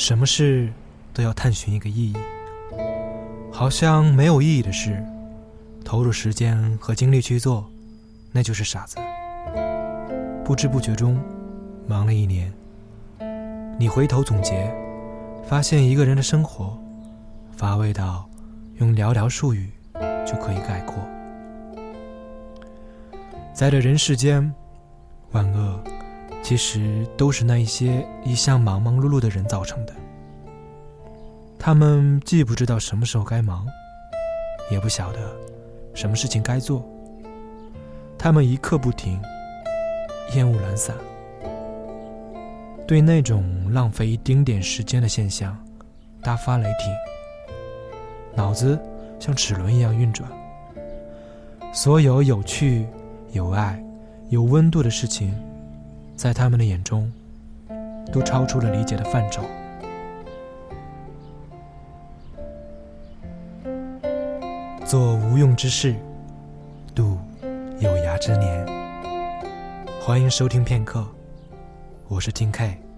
[0.00, 0.72] 什么事
[1.12, 2.16] 都要探寻一个意义，
[3.52, 4.98] 好像没有意义的事，
[5.84, 7.70] 投入时间和精力去做，
[8.32, 8.96] 那就是傻子。
[10.42, 11.20] 不知不觉中，
[11.86, 12.50] 忙了一年，
[13.78, 14.74] 你回头总结，
[15.46, 16.82] 发现一个人的生活
[17.52, 18.26] 乏味到
[18.78, 19.68] 用寥寥数语
[20.26, 20.94] 就可以概括。
[23.52, 24.50] 在这人世间，
[25.32, 25.84] 万恶。
[26.42, 29.94] 其实都是那一些一向忙忙碌碌的人造成的。
[31.58, 33.66] 他们既不知道什么时候该忙，
[34.70, 35.18] 也不晓得
[35.94, 36.84] 什么事情该做。
[38.18, 39.20] 他们一刻不停，
[40.34, 40.96] 烟雾懒散，
[42.86, 45.56] 对那种浪费一丁点时间的现象
[46.22, 46.94] 大发雷霆，
[48.34, 48.78] 脑子
[49.18, 50.28] 像齿轮一样运转。
[51.72, 52.86] 所有有趣、
[53.32, 53.80] 有爱、
[54.30, 55.32] 有温度的事情。
[56.20, 57.10] 在他们的眼中，
[58.12, 59.42] 都超出了理解的范畴。
[64.84, 65.94] 做无用之事，
[66.94, 67.16] 度
[67.78, 68.66] 有涯之年。
[69.98, 71.08] 欢迎收听片刻，
[72.06, 72.89] 我是听 K。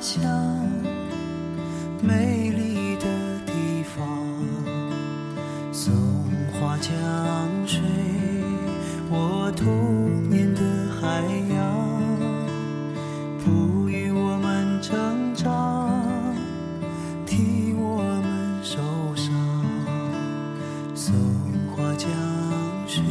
[0.00, 0.22] 乡，
[2.02, 3.04] 美丽的
[3.44, 4.08] 地方。
[5.72, 5.92] 松
[6.52, 6.90] 花江
[7.66, 7.80] 水，
[9.10, 10.60] 我童年的
[10.98, 11.22] 海
[11.54, 11.60] 洋，
[13.44, 15.90] 哺育我们成长，
[17.26, 18.78] 替我们受
[19.14, 19.34] 伤。
[20.94, 21.14] 松
[21.76, 22.08] 花江
[22.86, 23.02] 水，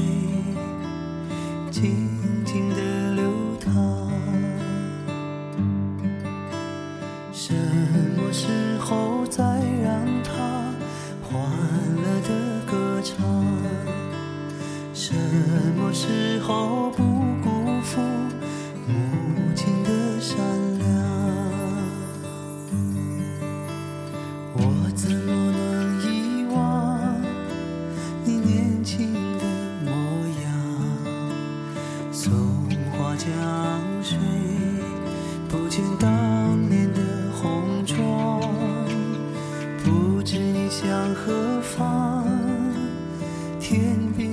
[43.70, 43.80] 天
[44.18, 44.29] 边。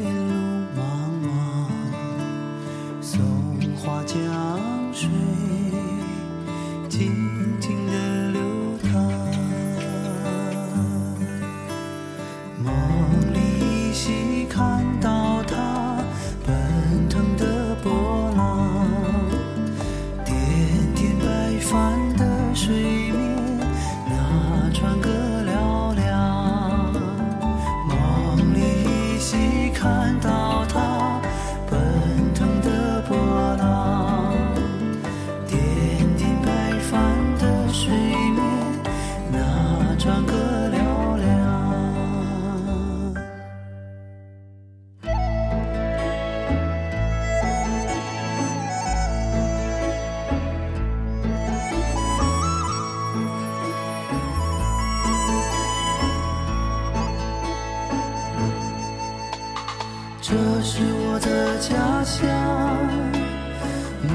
[62.07, 62.23] 乡，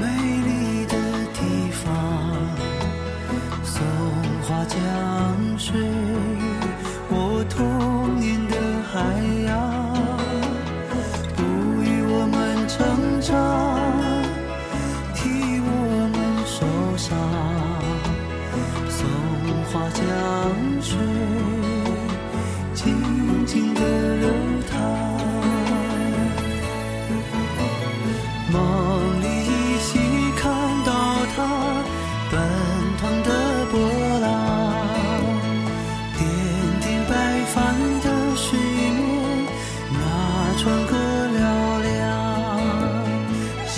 [0.46, 0.96] 丽的
[1.34, 1.84] 地方。
[3.62, 3.84] 松
[4.42, 4.74] 花江
[5.58, 5.78] 水，
[7.10, 8.56] 我童年的
[8.90, 8.96] 海
[9.44, 9.52] 洋，
[11.36, 11.38] 哺
[11.82, 13.30] 育我们成长，
[15.14, 15.68] 替我
[16.14, 16.16] 们
[16.46, 16.56] 受
[16.96, 17.14] 伤。
[18.88, 18.98] 松
[19.70, 20.00] 花江
[20.80, 20.96] 水，
[40.62, 41.36] 船歌嘹
[41.82, 41.90] 亮。
[43.66, 43.74] 昔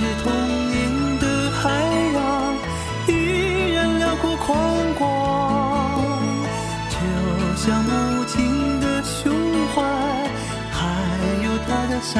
[0.00, 0.32] 日童
[0.70, 0.74] 年
[1.18, 1.60] 的海
[2.14, 2.18] 洋
[3.06, 3.10] 依
[3.74, 4.56] 然辽阔宽
[4.98, 5.04] 广，
[6.88, 6.96] 就
[7.54, 9.30] 像母亲的胸
[9.74, 9.82] 怀，
[10.72, 10.80] 还
[11.44, 12.14] 有她的善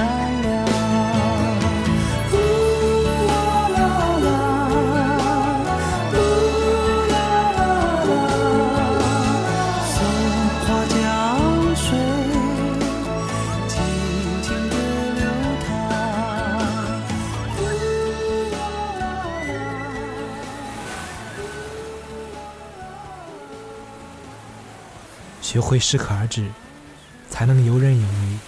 [25.67, 26.49] 会适可而止，
[27.29, 28.39] 才能游刃有余，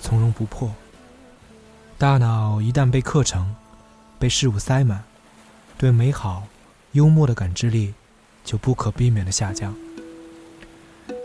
[0.00, 0.74] 从容不迫。
[1.98, 3.54] 大脑一旦被课程、
[4.18, 5.04] 被事物塞满，
[5.76, 6.44] 对美好、
[6.92, 7.92] 幽默的感知力
[8.46, 9.74] 就不可避免的下降。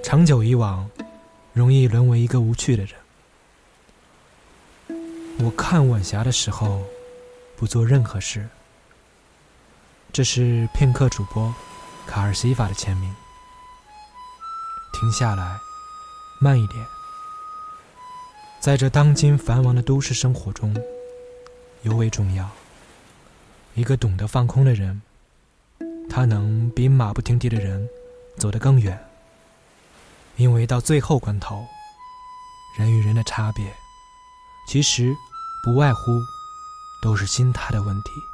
[0.04, 0.90] 长久以往，
[1.54, 2.96] 容易沦为一个无趣的人。
[5.38, 6.84] 我看晚霞的时候，
[7.56, 8.46] 不做任何事。
[10.12, 11.56] 这是片刻主播
[12.06, 13.16] 卡尔西法的签名。
[14.92, 15.60] 停下来，
[16.40, 16.86] 慢一点。
[18.60, 20.76] 在这当今繁忙的都市生活中，
[21.84, 22.50] 尤为重要。
[23.76, 25.02] 一个懂得放空的人，
[26.10, 27.88] 他能比马不停蹄的人
[28.38, 29.00] 走得更远。
[30.36, 31.66] 因为到最后关头，
[32.78, 33.66] 人与人的差别，
[34.68, 35.16] 其实。
[35.62, 36.22] 不外乎
[37.02, 38.29] 都是心态的问题。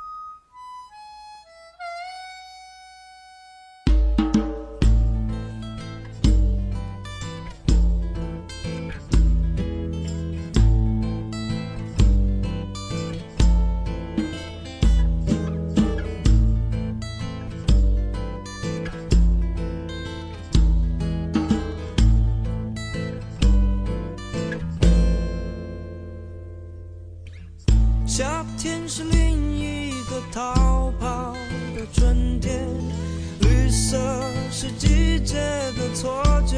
[34.66, 35.36] 是季节
[35.78, 36.58] 的错觉。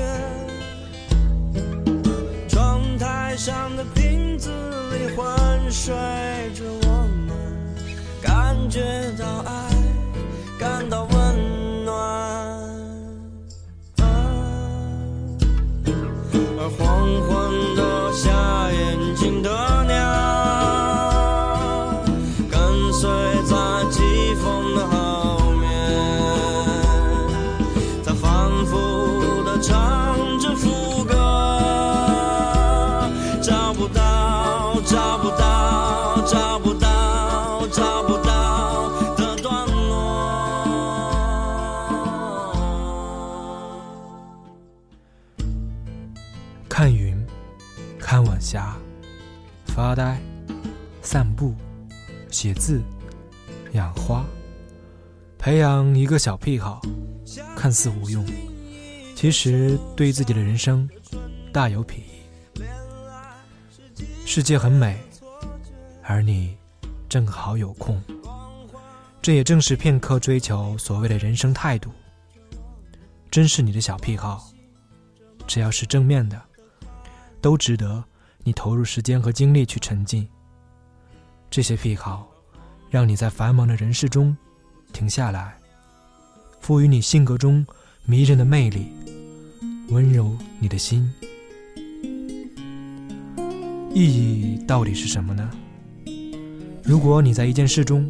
[2.47, 4.49] 窗台上的瓶子
[4.93, 5.25] 里昏
[5.69, 5.93] 睡
[6.55, 6.87] 着我
[7.27, 7.35] 们，
[8.21, 8.79] 感觉
[9.19, 9.51] 到爱，
[10.57, 11.93] 感到温暖。
[16.59, 17.75] 而黄昏
[49.77, 50.19] 发呆，
[51.03, 51.53] 散步，
[52.31, 52.81] 写字，
[53.73, 54.25] 养花，
[55.37, 56.81] 培养一个小癖好，
[57.55, 58.25] 看似无用，
[59.15, 60.89] 其实对自己的人生
[61.53, 62.63] 大有裨益。
[64.25, 64.99] 世界很美，
[66.01, 66.57] 而你
[67.07, 68.01] 正好有空。
[69.21, 71.91] 这也正是片刻追求所谓的人生态度。
[73.29, 74.49] 珍视你的小癖好，
[75.45, 76.41] 只要是正面的。
[77.39, 78.03] 都值得
[78.47, 80.25] 你投入时间和精力去沉浸。
[81.51, 82.29] 这些癖好，
[82.89, 84.33] 让你在繁忙的人世中
[84.93, 85.57] 停下来，
[86.61, 87.67] 赋予你性格中
[88.05, 88.87] 迷人的魅力，
[89.89, 91.11] 温柔你的心。
[93.93, 95.51] 意义到底是什么呢？
[96.85, 98.09] 如果你在一件事中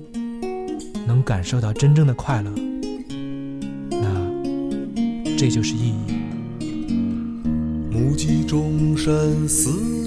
[1.07, 2.51] 能感受到真正的快乐，
[3.89, 4.07] 那
[5.35, 6.13] 这就是意义。
[7.89, 10.06] 目击众生死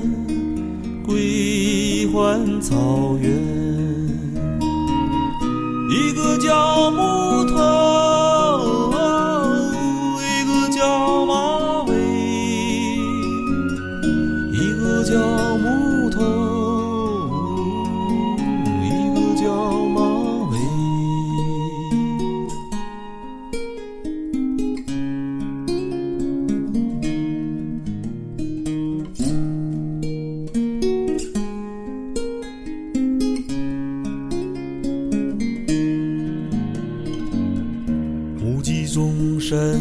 [2.11, 3.31] 还草原，
[5.89, 7.55] 一个叫木头，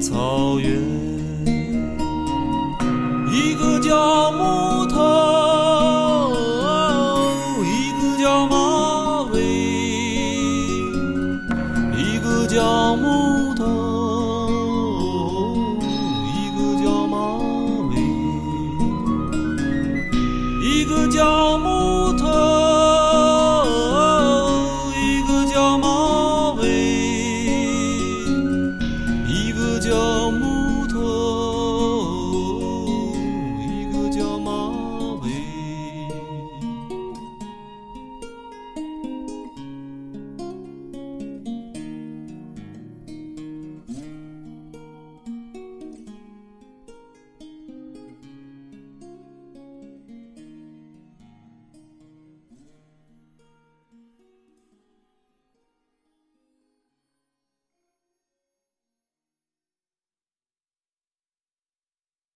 [0.00, 0.70] 草原
[3.32, 6.32] 一个叫木头
[7.62, 9.42] 一个叫马尾
[11.96, 14.48] 一个叫木头
[16.34, 17.16] 一个叫马
[17.90, 17.92] 尾
[20.62, 22.39] 一个叫木头。